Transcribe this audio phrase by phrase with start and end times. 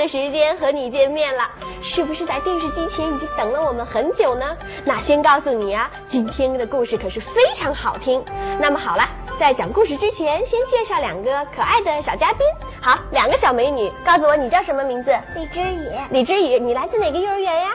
[0.00, 1.46] 的时间和你见面了。
[1.82, 4.56] 是不是在电视机前已经等了我们很久呢？
[4.84, 8.24] 那先告诉你啊，今天的故事可是非常好听。
[8.58, 9.06] 那么好了，
[9.38, 12.40] 在讲故事之前，先介绍两个可爱的小嘉宾。
[12.80, 15.14] 好，两个小美女，告诉我你叫什么名字？
[15.34, 17.70] 李之雨，李之雨，你来自哪个幼儿园呀？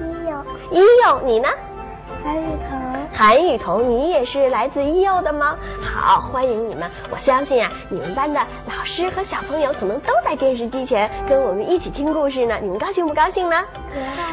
[0.00, 1.48] 一幼，一幼，你呢？
[2.24, 2.81] 韩雨桐，
[3.14, 5.56] 韩雨桐，你也是来自一幼的吗？
[5.82, 6.90] 好，欢迎你们！
[7.10, 12.58] 我相信啊，你们班的老师和小朋友可能都在电视机前跟我们一起听故事呢。
[12.60, 13.64] 你们高兴不高兴呢？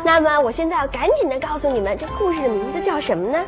[0.03, 3.45] 那么我现在要赶紧的告诉你们，这故事的名字叫什么呢？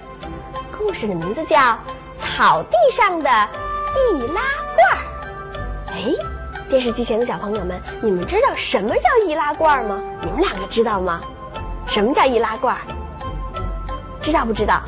[0.78, 1.58] 故事的名字叫
[2.18, 4.42] 《草地上的易拉
[4.76, 4.98] 罐》。
[5.94, 6.14] 哎，
[6.70, 10.04] 电视机前的小朋友们，你们知道什么叫易拉罐吗？
[10.22, 11.22] 你们两个知道吗？
[11.88, 12.76] 什么叫易拉罐？
[14.22, 14.82] 知道不知道？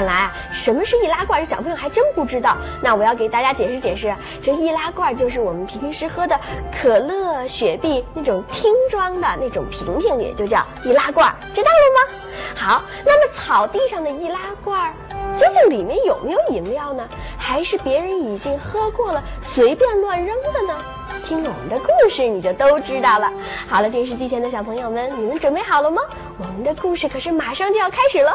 [0.00, 2.56] 看来啊，什么是易拉罐，这小朋友还真不知道。
[2.82, 6.40] 那我要给大家解释解释，这易拉罐就是我们平时喝的
[6.74, 12.14] 可乐、雪碧那种听装的那种瓶瓶，也就叫易拉罐，知道了吗？
[12.56, 14.90] 好，那么草地上的易拉罐，
[15.36, 17.06] 究竟里面有没有饮料呢？
[17.36, 20.82] 还是别人已经喝过了，随便乱扔的呢？
[21.26, 23.30] 听我们的故事，你就都知道了。
[23.68, 26.00] 好了，电视机前的小朋友们，你们准备好了吗？
[26.38, 28.32] 我们的故事可是马上就要开始了。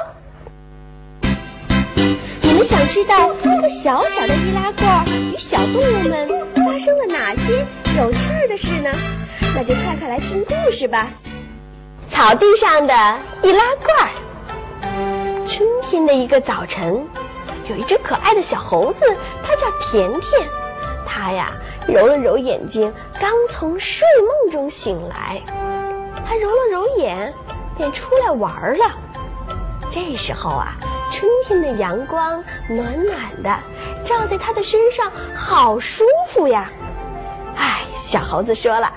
[2.56, 6.26] 你想知道这个小小的易拉罐与小动物们
[6.56, 7.66] 发生了哪些
[7.98, 8.90] 有趣儿的事呢？
[9.54, 11.10] 那就快快来听故事吧。
[12.08, 14.10] 草地上的易拉罐。
[15.46, 17.06] 春天的一个早晨，
[17.66, 19.02] 有一只可爱的小猴子，
[19.44, 20.48] 它叫甜甜。
[21.06, 21.52] 它呀
[21.90, 25.42] 揉了揉眼睛，刚从睡梦中醒来。
[26.26, 27.34] 它揉了揉眼，
[27.78, 28.86] 便出来玩了。
[29.92, 30.78] 这时候啊，
[31.16, 33.58] 春天的阳光暖暖的，
[34.04, 36.70] 照在他的身上，好舒服呀！
[37.56, 38.92] 哎，小猴子说了，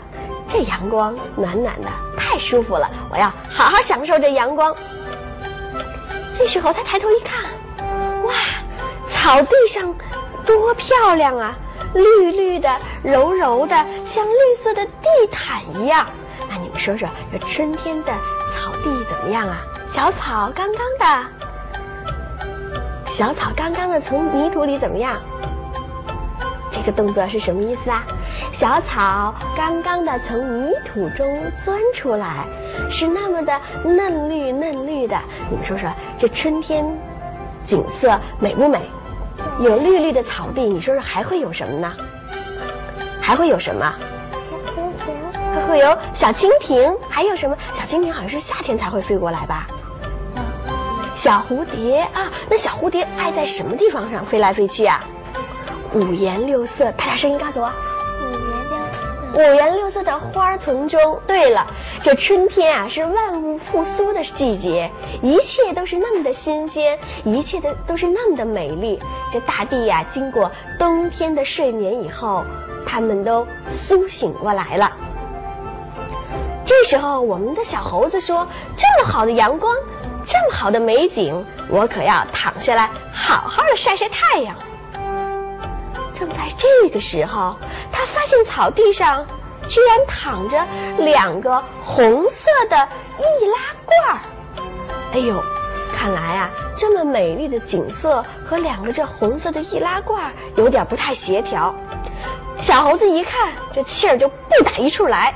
[0.49, 4.75] 这阳光暖暖的，太舒服了，我要好好享受这阳光。
[6.37, 7.45] 这时候，他抬头一看，
[8.25, 8.35] 哇，
[9.07, 9.95] 草地上
[10.45, 11.57] 多漂亮啊！
[11.95, 12.69] 绿绿的、
[13.01, 16.05] 柔柔的，像绿色的地毯一样。
[16.51, 18.13] 那你们说说，这春天的
[18.51, 19.59] 草地怎么样啊？
[19.89, 21.29] 小草刚刚的，
[23.19, 25.21] 小草刚刚的从泥土里怎么样？
[26.71, 28.07] 这个动作是什么意思啊？
[28.53, 32.47] 小草刚刚的从泥土中钻出来，
[32.89, 35.19] 是那么的嫩绿嫩绿的。
[35.51, 36.87] 你们说说，这春天
[37.65, 38.89] 景色美不美？
[39.59, 41.93] 有绿绿的草地，你说说还会有什么呢？
[43.21, 43.93] 还会有什么？
[45.53, 47.57] 还会有小蜻蜓，还有什么？
[47.75, 49.67] 小蜻蜓好像是夏天才会飞过来吧？
[51.19, 55.05] 小蝴蝶啊，那小蝴蝶爱在什么地方上飞来飞去啊？
[55.93, 57.69] 五颜六色，大家声音告诉我。
[58.23, 58.71] 五颜六
[59.35, 61.21] 色，五颜六色的花丛中。
[61.27, 61.67] 对了，
[62.05, 68.97] 这春天啊是万物复苏的季节，一切都是那么的新鲜，一切的都是那么的美丽。
[69.33, 70.49] 这大地呀、经过
[70.79, 72.45] 冬天的睡眠以后，
[72.87, 74.93] 它们都苏醒过来了。
[76.65, 78.47] 这时候，我们的小猴子说
[78.79, 79.75] ：“这么好的阳光，
[80.31, 84.55] 这么好的美景，我可要躺下来好好的晒晒太阳。”
[86.15, 87.57] 正在这个时候，
[87.91, 89.27] 他发现草地上
[89.67, 90.63] 居然躺着
[90.99, 92.77] 两个红色的
[93.17, 94.21] 易拉罐儿。
[95.15, 95.43] 哎呦，
[95.97, 101.75] 看来啊，这么美丽的景色和两个这红色的易拉罐儿有点不太协调。
[102.59, 105.33] 小猴子一看，这气儿就不打一处来，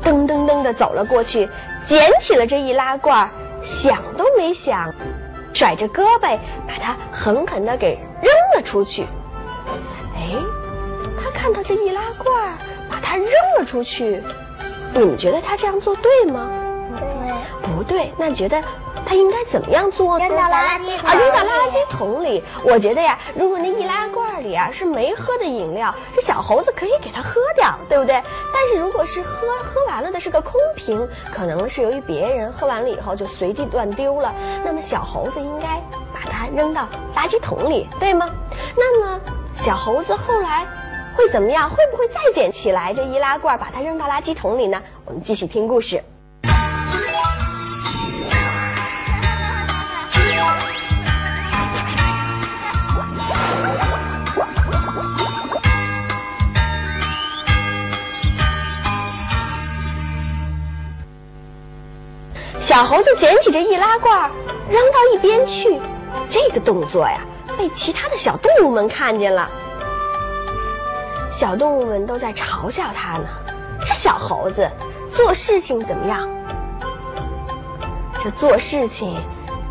[0.00, 1.48] 噔噔噔的走了过去，
[1.84, 3.30] 捡起了这易拉罐儿，
[3.66, 4.94] 想都没想，
[5.52, 9.02] 甩着胳膊把它狠狠的给扔了出去。
[10.14, 10.36] 哎，
[11.20, 12.56] 他看到这易拉罐，
[12.88, 13.28] 把它扔
[13.58, 14.22] 了出去。
[14.94, 16.48] 你们觉得他这样做对吗？
[17.66, 18.62] 对，不对，那你觉得
[19.04, 20.26] 他应该怎么样做呢？
[20.26, 22.42] 扔到垃圾啊，扔到垃圾桶里。
[22.64, 28.22] 我觉得呀，如果那易拉罐里啊是没喝的饮料，这小猴子可以给它喝掉，对不对？
[28.52, 34.34] 但是如果是喝喝完了的是个空瓶，可能是由于别人喝完了以后就随地乱丢了，
[34.64, 35.82] 那么小猴子应该
[36.12, 38.30] 把它扔到垃圾桶里，对吗？
[38.76, 39.20] 那么
[39.52, 40.66] 小猴子后来
[41.16, 41.68] 会怎么样？
[41.68, 44.80] 会不会再捡起来这易拉罐，把它扔到垃圾桶里呢？
[45.06, 46.02] 我们继续听故事。
[62.76, 64.30] 小猴子捡起这易拉罐，
[64.68, 65.80] 扔到一边去。
[66.28, 67.22] 这个动作呀，
[67.56, 69.50] 被其他的小动物们看见了。
[71.30, 73.24] 小动物们都在嘲笑他呢。
[73.82, 74.70] 这小猴子
[75.10, 76.28] 做事情怎么样？
[78.22, 79.18] 这做事情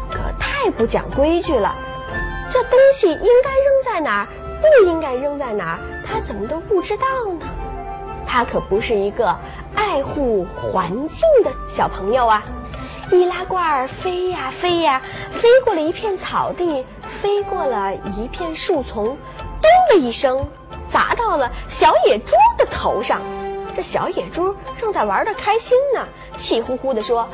[0.09, 1.75] 可太不讲规矩了。
[2.49, 4.27] 这东西应该扔在哪儿，
[4.59, 7.05] 不应该扔在哪儿，他怎么都不知道
[7.39, 7.45] 呢？
[8.25, 9.37] 他可不是一个
[9.75, 12.43] 爱护环境的小朋友啊！
[13.11, 16.85] 易拉罐儿飞呀飞呀，飞过了一片草地，
[17.21, 20.45] 飞过了一片树丛，咚的一声，
[20.87, 23.21] 砸到了小野猪的头上。
[23.75, 26.07] 这小野猪正在玩的开心呢，
[26.37, 27.27] 气呼呼地说：“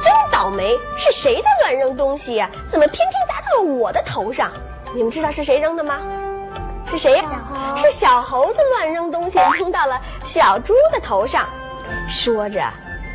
[0.00, 2.50] 真倒霉，是谁在乱扔东西呀？
[2.68, 4.52] 怎么偏偏砸到了我的头上？
[4.94, 6.00] 你们知道是谁扔的吗？
[6.88, 7.24] 是谁呀？
[7.76, 11.48] 是小猴子乱扔东西，扔到了小猪的头上。”
[12.08, 12.62] 说着，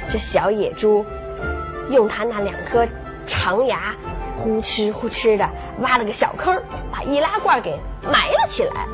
[0.10, 1.06] 这小野猪
[1.92, 2.88] 用它那两颗
[3.26, 3.96] 长牙，
[4.38, 5.48] 呼哧呼哧的
[5.80, 6.62] 挖了个小坑，
[6.92, 8.88] 把易拉罐给埋了起来。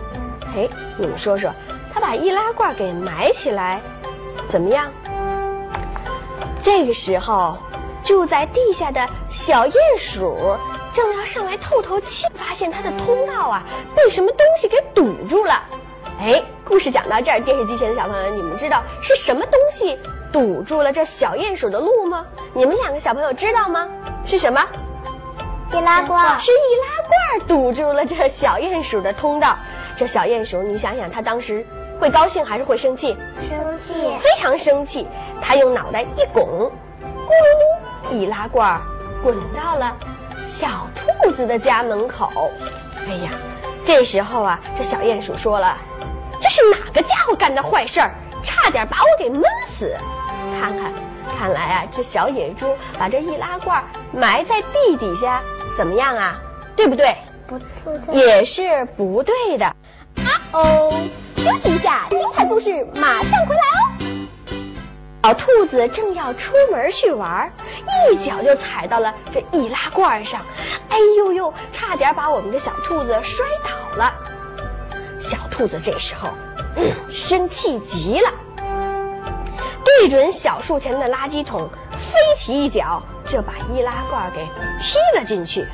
[0.53, 1.51] 嘿，你们说说。
[1.93, 3.81] 他把易拉罐给埋起来，
[4.47, 4.91] 怎么样？
[6.61, 7.57] 这个时候，
[8.03, 10.55] 住在地下的小鼹鼠
[10.93, 13.63] 正要上来透透气，发现它的通道啊
[13.95, 15.63] 被什么东西给堵住了。
[16.19, 19.97] 哎，故事讲到这儿，电视机前的小朋友，你们知道是什么东西
[20.31, 22.25] 堵住了这小鼹鼠的路吗？
[22.53, 23.87] 你们两个小朋友知道吗？
[24.25, 24.61] 是什么？
[25.71, 26.39] 易拉罐。
[26.39, 29.57] 是易拉罐堵住了这小鼹鼠的通道。
[29.95, 31.65] 这小鼹鼠，你想想，它当时。
[31.99, 33.17] 会高兴还是会生气？
[33.49, 35.07] 生气，非常生气。
[35.41, 36.71] 它用脑袋一拱，
[37.01, 38.79] 咕噜噜，易拉罐
[39.23, 39.97] 滚到了
[40.45, 42.51] 小兔子的家门口。
[43.07, 43.31] 哎呀，
[43.83, 45.75] 这时候啊，这小鼹鼠说了
[46.39, 48.11] ：“这是哪个家伙干的坏事儿？
[48.43, 49.97] 差点把我给闷死！
[50.59, 50.91] 看看，
[51.37, 55.41] 看来啊，这小野猪把这易拉罐埋在地底下，
[55.75, 56.39] 怎么样啊？
[56.75, 57.15] 对不对？
[57.47, 57.59] 不
[58.11, 59.65] 对，也是不对的。
[59.65, 59.75] 啊
[60.51, 60.93] 哦。”
[61.37, 64.07] 休息一下，精彩故事马上回来哦。
[65.23, 67.49] 小兔子正要出门去玩，
[68.11, 70.45] 一脚就踩到了这易拉罐上，
[70.89, 74.13] 哎呦呦，差点把我们的小兔子摔倒了。
[75.19, 76.29] 小兔子这时候
[77.07, 78.29] 生气极了，
[79.87, 84.43] 对准小树前的垃圾桶飞起一脚，就把易拉罐给
[84.81, 85.65] 踢了进去。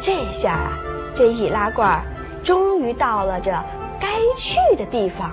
[0.00, 0.72] 这下啊，
[1.14, 2.02] 这易拉罐
[2.42, 3.52] 终于到了这。
[4.00, 5.30] 该去的地方，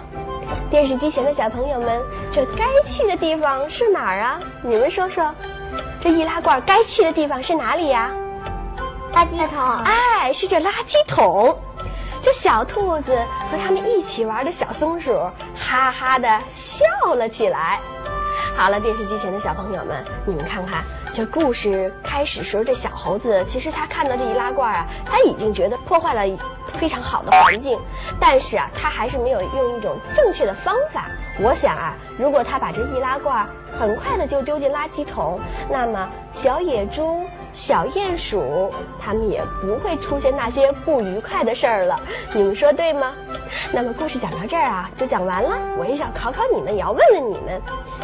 [0.70, 2.00] 电视机前的小朋友们，
[2.32, 4.40] 这该去的地方是哪儿啊？
[4.62, 5.34] 你们说说，
[6.00, 8.12] 这易拉罐该去的地方是哪里呀？
[9.14, 9.84] 垃圾桶。
[9.86, 11.58] 哎，是这垃圾桶。
[12.22, 13.16] 这小兔子
[13.50, 15.14] 和他们一起玩的小松鼠，
[15.56, 16.86] 哈哈的笑
[17.16, 17.80] 了起来。
[18.58, 20.84] 好了，电视机前的小朋友们，你们看看。
[21.12, 26.38] 这故事开始时候，这小猴子其实他看到这易拉罐啊，他已经觉得破坏了
[26.78, 27.80] 非常好的环境，
[28.20, 31.06] 但是啊，他还是没有用一种正确的方法。
[31.40, 33.48] 我想啊，如果他把这易拉罐
[33.80, 42.00] 很快的就丢进垃圾桶，那么小野猪、小鼹鼠他们也不会出现那些不愉快的事儿了。
[42.34, 43.14] 你们说对吗？
[43.72, 45.58] 那么故事讲到这儿啊，就讲完了。
[45.78, 47.62] 我也想考考你们，也要问问你们，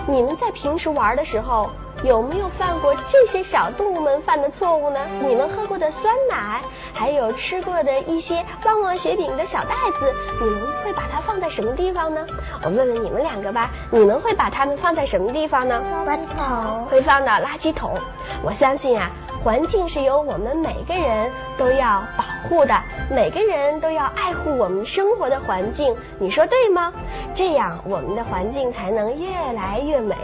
[0.08, 1.70] 你们在平时玩的时候。
[2.06, 5.00] 有没有犯过这些小动物们犯的错误呢？
[5.28, 6.62] 你们喝过的酸奶，
[6.94, 12.24] 还有吃过的一些旺旺雪饼的小袋子，你们会把它放在什么地方呢？
[12.64, 15.82] 我问问你们两个吧，你们会把它们放在什么地方呢？
[16.06, 16.86] 垃圾桶。
[16.86, 17.96] 会放到垃圾桶。
[18.44, 19.10] 我相信啊，
[19.44, 25.96] 环境是由我们每个人都要保护的，每个人都要爱护我们生活的环境。
[26.20, 26.94] 你说对吗？
[27.34, 30.16] 这样我们的环境才能越来越美。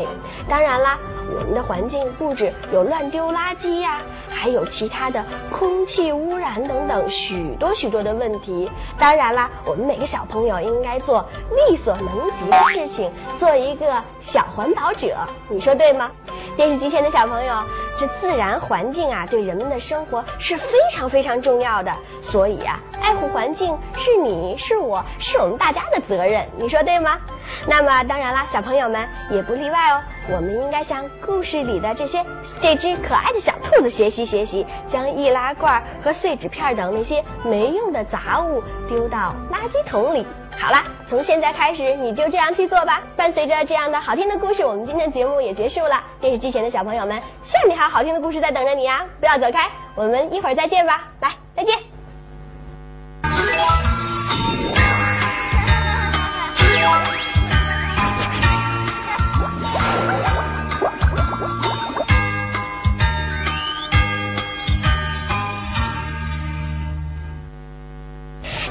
[0.47, 0.99] 当然啦。
[1.33, 8.69] 我们的环境布置有乱丢垃圾呀，还有其他的空气污染等等许多许多的问题。
[8.97, 11.25] 当然啦，我们每个小朋友应该做
[11.69, 13.09] 力所能及的事情，
[13.39, 15.15] 做一个小环保者。
[15.47, 16.11] 你说对吗？
[16.57, 17.55] 电视机前的小朋友，
[18.01, 21.95] 这自然环境啊，对人们的生活是非常非常重要的。
[22.23, 26.43] 所以啊，爱护环境是你是我是我们大家的责任。
[26.57, 27.19] 你说对吗？
[27.67, 30.01] 那么当然啦，小朋友们也不例外哦。
[30.33, 32.25] 我们应该向故事里的这些
[32.59, 40.25] 这只可爱的小兔子学习学习，将易拉罐和碎纸片等那些没用的杂物丢到垃圾桶里。
[40.57, 43.01] 好了，从现在开始你就这样去做吧。
[43.15, 46.03] 伴随着这样的好听的故事，我们今天的节目也结束了。
[46.19, 51.03] 电视机前的小朋友们，下面还有好听的故事在等着你呀不要走开我们一会儿再见吧。
[51.19, 51.77] 来再见。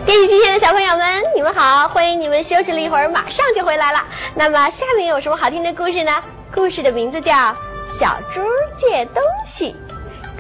[0.07, 4.03] 电视机前的小朋友们你们好欢迎你们休息了一会儿马上就回来了。
[4.35, 6.11] 那么下面有什么好听的故事呢？
[6.55, 7.55] 故事的名字叫
[7.91, 8.41] 小猪
[8.77, 9.73] 借东西》。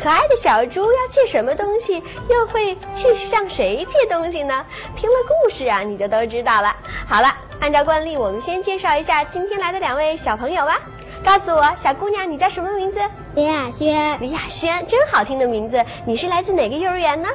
[0.02, 4.64] 可爱的小猪要借什么东西，又会去向谁借东西呢？
[4.96, 6.74] 听了故事啊，你就都知道了。
[7.06, 7.28] 好了，
[7.60, 10.80] 按照惯例，我们先介绍一下今天来的两位小朋友吧。
[11.22, 12.98] 告诉我，小姑娘，你叫什么名字？
[13.34, 15.84] 李雅轩，李雅轩，真好听的名字。
[16.06, 17.28] 你是来自哪个幼儿园呢？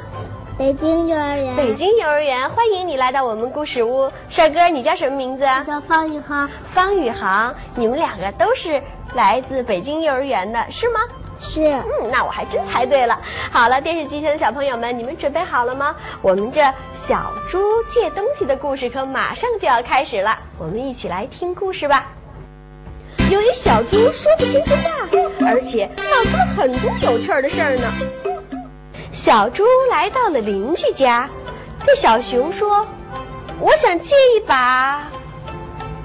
[0.58, 1.56] 北京幼儿园。
[1.56, 4.10] 北京幼儿园，欢迎你来到我们故事屋。
[4.28, 5.44] 帅哥，你叫什么名字？
[5.44, 6.50] 我叫方宇航。
[6.72, 8.82] 方宇航，你们两个都是
[9.16, 11.00] 来自北京幼儿园的，是吗？
[11.40, 11.64] 是。
[11.64, 13.20] 嗯，那我还真猜对了。
[13.52, 15.96] 好了，电视机前的小朋友们，你们准备好了吗？
[16.22, 16.62] 我们这
[16.94, 22.06] 小猪借东西的故事可马上就要开始了，我们一起来听故事吧。
[23.30, 25.08] 由于小猪说不清楚话，
[25.48, 27.92] 而且闹出了很多有趣的事儿呢。
[29.12, 31.30] 小猪来到了邻居家，
[31.86, 32.86] 对小熊说
[33.60, 35.08] ：“我想借一把。”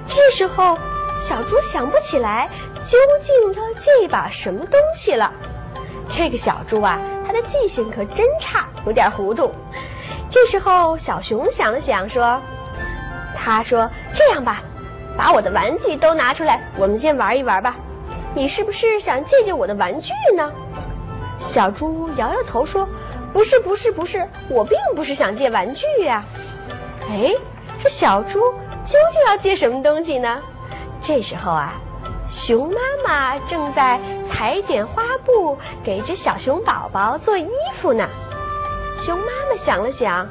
[0.07, 0.77] 这时候，
[1.21, 2.49] 小猪想不起来
[2.83, 5.31] 究竟要借一把什么东西了。
[6.09, 9.51] 这个小猪啊，他的记性可真差，有点糊涂。
[10.29, 12.41] 这时候，小熊想了想说
[13.37, 14.61] ：“他说这样吧，
[15.17, 17.75] 把我的玩具都拿出来，我们先玩一玩吧。
[18.33, 20.51] 你是不是想借借我的玩具呢？”
[21.39, 22.87] 小猪摇摇头说。
[23.33, 26.21] 不是不是不是，我并不是想借玩具呀。
[27.09, 27.33] 哎，
[27.79, 28.39] 这小猪
[28.85, 30.41] 究竟要借什么东西呢？
[31.01, 31.73] 这时候啊，
[32.31, 38.07] 熊妈妈正在裁剪花布，给这小熊宝宝做衣服呢。
[38.97, 40.25] 熊妈妈想了想，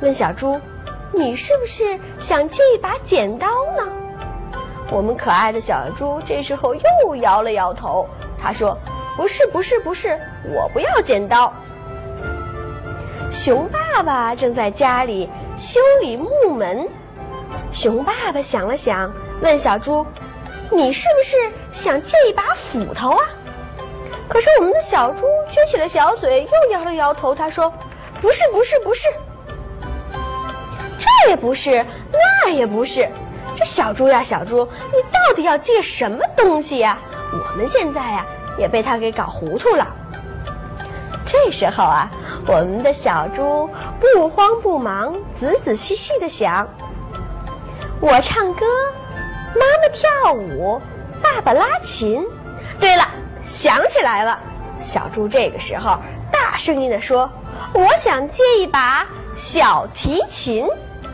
[0.00, 0.58] 问小猪
[1.12, 3.86] ：“你是不是想借一把剪刀呢？”
[4.90, 8.08] 我们可爱的小猪这时候又摇了摇头，
[8.40, 8.74] 他说
[9.14, 10.18] ：“不是不是不是，
[10.54, 11.52] 我不要剪刀。”
[13.30, 15.28] 熊爸爸正在家里
[15.58, 16.88] 修理木门。
[17.72, 20.06] 熊爸爸想了想，问小猪
[20.74, 23.24] ：“你是不是想借一把斧头啊？”
[24.28, 27.34] 可是我们的小猪撅起了小嘴，又摇了摇头。
[27.34, 27.72] 他说
[28.20, 29.08] ：“不是，不是，不是，
[30.98, 31.84] 这也不是，
[32.44, 33.08] 那也不是。
[33.54, 36.98] 这小猪呀，小猪，你到底要借什么东西呀？
[37.32, 38.26] 我们现在呀，
[38.58, 39.86] 也被他给搞糊涂了。”
[41.26, 42.10] 这时候啊。
[42.44, 46.68] 我们的小猪不慌不忙，仔仔细细的想：
[48.00, 48.66] 我唱歌，
[49.54, 50.80] 妈妈跳舞，
[51.22, 52.24] 爸爸拉琴。
[52.80, 53.08] 对了，
[53.44, 54.38] 想起来了，
[54.80, 55.98] 小猪这个时候
[56.30, 57.30] 大声音的说
[57.72, 59.06] ：“我想借一把
[59.36, 60.66] 小提琴。”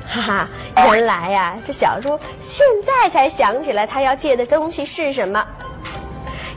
[0.08, 5.46] 哈哈，原来呀，这小猪现在才想起来他要借的东西是什么。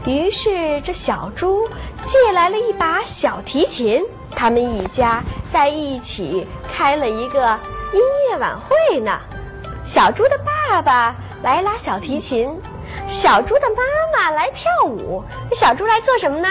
[0.05, 1.67] 于是这小猪
[2.05, 4.03] 借来了一把小提琴。
[4.33, 5.21] 他们一家
[5.51, 7.59] 在一起开了一个
[7.91, 9.19] 音乐晚会呢。
[9.83, 12.55] 小猪的爸爸来拉小提琴，
[13.07, 13.83] 小猪的妈
[14.15, 15.23] 妈来跳舞。
[15.53, 16.47] 小猪来做什么呢？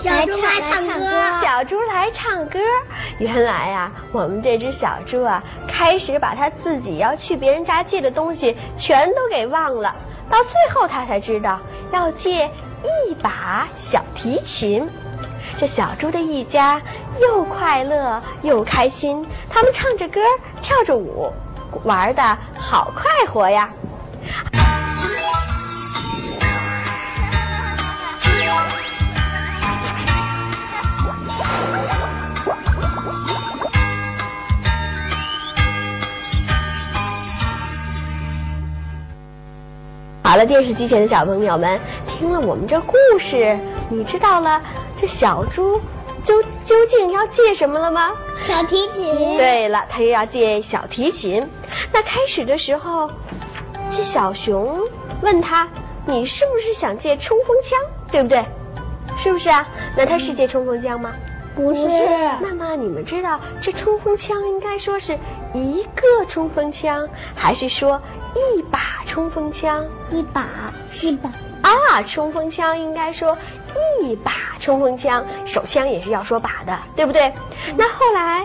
[0.00, 1.30] 小猪来唱歌。
[1.42, 2.60] 小猪来唱歌。
[3.18, 9.94] 原来啊，我们这只小猪啊，开始把它自己要去别人家借的东西全都给忘了。
[10.30, 11.58] 到最后，它才知道
[11.90, 12.46] 要借
[13.06, 14.88] 一把小提琴。
[15.58, 16.80] 这小猪的一家
[17.20, 20.20] 又快乐又开心，他们唱着歌，
[20.62, 21.32] 跳着舞，
[21.82, 23.68] 玩的好快活呀！
[40.22, 43.58] 好了，电视机前的小朋友们，听了我们这故事，
[43.88, 44.60] 你知道了？
[44.94, 45.80] 这小猪
[46.22, 48.12] 究究竟要借什么了吗？
[48.46, 49.38] 小提琴。
[49.38, 51.48] 对了，他又要借小提琴。
[51.90, 53.10] 那开始的时候，
[53.90, 54.80] 这小熊
[55.22, 55.68] 问他
[56.06, 57.78] ：“你是不是想借冲锋枪？
[58.10, 58.44] 对不对？
[59.16, 59.66] 是不是啊？
[59.96, 61.12] 那他是借冲锋枪吗？
[61.54, 61.88] 不是。
[62.40, 65.18] 那么你们知道这冲锋枪应该说是
[65.52, 68.00] 一个冲锋枪，还是说
[68.34, 69.84] 一把冲锋枪？
[70.10, 70.46] 一把，
[71.02, 71.30] 一把。
[71.62, 73.36] 啊，冲锋枪应该说。
[74.00, 77.32] 一把冲锋枪，手枪也是要说把的，对不对？
[77.76, 78.44] 那后来，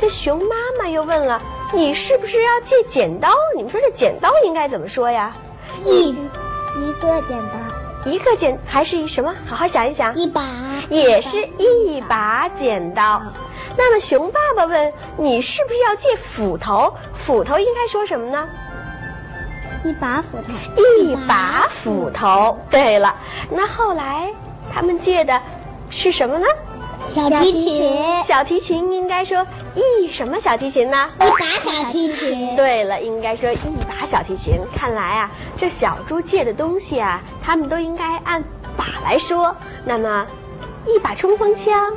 [0.00, 1.40] 这熊妈妈又问了
[1.72, 5.32] ：“你是不是要借剪刀？”你们说这剪刀应该怎么说呀？
[5.84, 9.34] 一一个剪刀，一个剪还是一什么？
[9.46, 10.14] 好好想一想。
[10.14, 10.42] 一把
[10.90, 13.20] 也是一把剪刀。
[13.76, 16.94] 那么熊爸爸问：“你是不是要借斧头？
[17.14, 18.48] 斧头应该说什么呢？”
[19.84, 22.58] 一把斧头，一把斧头。
[22.70, 23.14] 对了，
[23.50, 24.32] 那后来。
[24.74, 25.38] 他们借的
[25.90, 26.46] 是什么呢？
[27.10, 31.10] 小提琴，小提琴应该说一什么小提琴呢？
[31.16, 32.56] 一把小提琴。
[32.56, 33.56] 对了，应该说一
[33.88, 34.60] 把小提琴。
[34.74, 38.42] 看来啊，这小猪借的东西啊，他们都应该按
[38.76, 39.54] 把来说。
[39.84, 40.26] 那么，
[40.86, 41.92] 一把冲锋枪，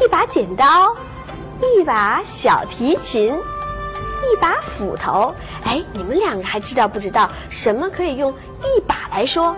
[0.00, 0.94] 一把剪刀，
[1.60, 5.34] 一把小提琴，一把斧头。
[5.64, 9.56] 哎，你们两个还知道不知道什么可以用一把来说？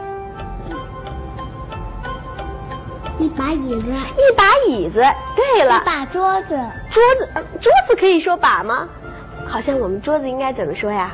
[3.18, 5.04] 一把椅子，一把椅子。
[5.34, 6.58] 对了，一把桌子，
[6.90, 7.28] 桌子，
[7.60, 8.88] 桌子可以说把吗？
[9.46, 11.10] 好像我们桌子应该怎么说呀？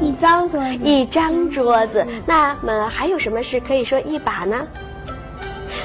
[0.00, 2.06] 一张桌子，一张桌子。
[2.26, 4.66] 那么还有什么是可以说一把呢？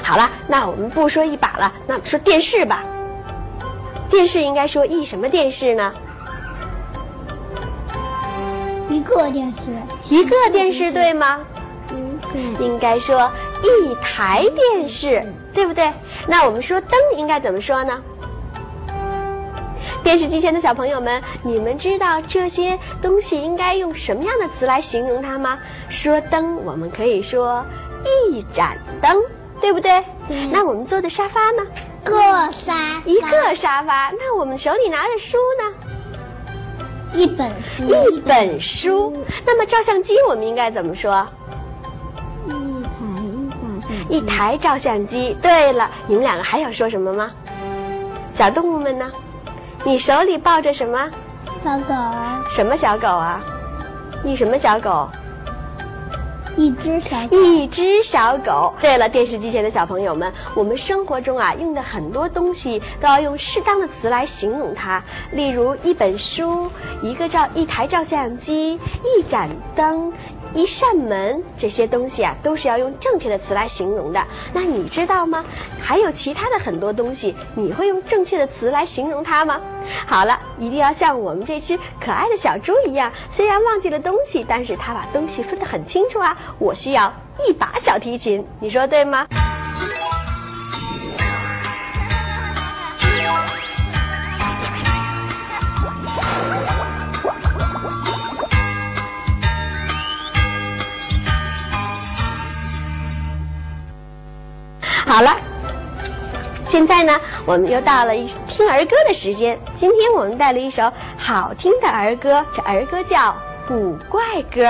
[0.02, 2.84] 好了，那我们不说一把了，那我们说电视吧。
[4.08, 5.92] 电视应该说一什么电视呢？
[8.88, 11.40] 一个电视，一个电视对吗？
[11.92, 13.30] 嗯，应该说
[13.62, 15.92] 一台电视，对不对？
[16.26, 18.02] 那我们说灯应该怎么说呢？
[20.02, 25.58] 电视机前的小朋友们，你们知道这些东西应该用什么样的词来形容它吗？
[25.88, 27.64] 说灯，我们可以说
[28.30, 29.22] 一盏灯，
[29.60, 30.02] 对不对？
[30.50, 31.66] 那我们坐的沙发呢？
[32.02, 32.14] 个
[32.50, 34.10] 沙发，一个沙发。
[34.18, 35.74] 那我们手里拿的书呢？
[37.12, 39.12] 一本书，一本书。
[39.44, 41.26] 那么照相机我们应该怎么说？
[44.10, 45.34] 一台照相机。
[45.40, 47.30] 对了，你们两个还想说什么吗？
[48.34, 49.10] 小动物们呢？
[49.84, 51.10] 你手里抱着什么？
[51.64, 52.42] 小狗啊。
[52.50, 53.40] 什么小狗啊？
[54.24, 55.08] 一什么小狗？
[56.56, 57.36] 一只小狗。
[57.36, 58.74] 一只小狗。
[58.80, 66.70] 对了，电视机前的小朋友们，我们生活中啊用的很多东西都要用适当的词来形容它，例如一本书、
[67.02, 70.12] 一个照、一台照相机、一盏灯。
[70.54, 74.22] 一扇门，这些东西啊，都是要用正确的词来形容的。
[74.52, 75.44] 那你知道吗？
[75.80, 79.60] 还有其他的很多东西，你会用正确的词来形容它吗？
[80.06, 86.36] 好了，一定要像我们这只可爱的小猪一样，虽然忘记了东西，但是它把东西分得很清楚啊。
[86.58, 87.12] 我需要
[87.46, 89.26] 一把小提琴，你说对吗？
[105.10, 105.36] 好了，
[106.68, 109.58] 现在呢，我们又到了一听儿歌的时间。
[109.74, 110.84] 今天我们带了一首
[111.18, 113.18] 好听的儿歌，这儿歌叫
[113.66, 114.62] 《古怪歌》。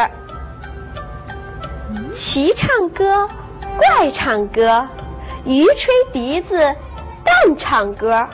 [2.10, 3.28] 奇唱歌，
[3.76, 4.88] 怪唱歌，
[5.44, 6.56] 鱼吹笛子，
[7.22, 8.26] 蛋唱歌，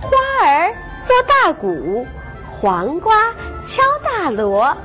[0.00, 0.10] 花
[0.44, 2.04] 儿做大鼓，
[2.48, 3.32] 黄瓜
[3.64, 4.76] 敲大锣，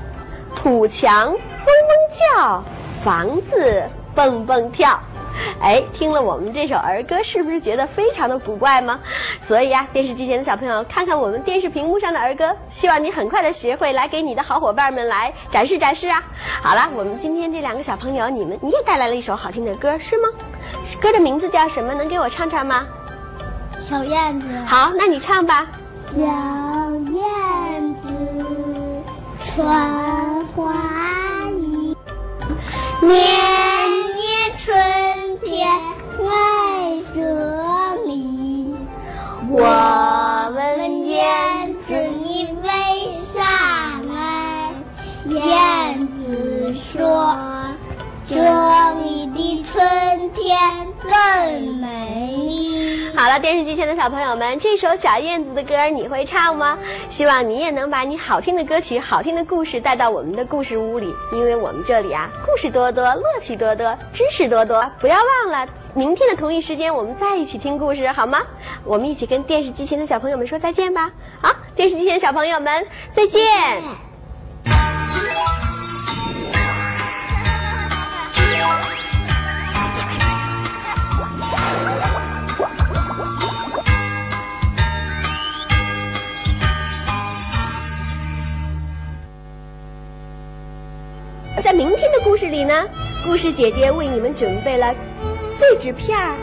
[0.55, 2.63] 土墙嗡嗡叫，
[3.03, 4.99] 房子蹦蹦跳。
[5.61, 8.99] 哎，听了我们这首儿歌，是不是觉得非常的古怪吗？
[9.41, 16.23] 所以呀，电视机前的小朋友，看看我们电视屏幕上的儿歌，希望你很快的学会，来给你的好伙伴们来展示展示啊！
[16.63, 20.29] 好了，我们今天这两个小朋友，你们你也带来了一首好听的歌，是吗？
[20.99, 21.93] 歌的名字叫什么？
[21.93, 22.85] 能给我唱唱吗？
[23.81, 24.47] 小燕子。
[24.65, 25.67] 好，那你唱吧。
[26.13, 29.03] 小燕子
[29.45, 30.73] 穿花
[31.59, 31.95] 衣，
[33.01, 33.17] 年
[51.31, 53.11] 更美。
[53.15, 56.77] 好了，电视机前的小朋友们，这首小燕子的歌你会唱吗？
[57.07, 64.89] 希望你也能把你好听的歌曲、好听的故事带到我们的故事屋里，因为我们这里啊，故事多多，乐趣多多，知识多多。
[64.99, 68.41] 不要忘了，明天的同一时间我们再一起听故事，好吗？
[68.83, 71.11] 我们一起跟电视机前的小朋友们说再见吧。
[71.41, 74.10] 好，电视机前的小朋友们，再见。
[91.71, 92.85] 在明天的故事里呢，
[93.23, 94.93] 故事姐姐为你们准备了
[95.45, 96.35] 碎纸片儿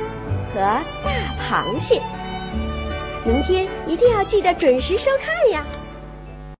[0.54, 0.60] 和
[1.04, 1.12] 大
[1.44, 2.00] 螃蟹。
[3.26, 5.66] 明天一定要记得准时收看呀！